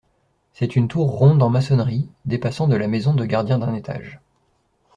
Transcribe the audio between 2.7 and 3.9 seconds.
la maison de gardien d'un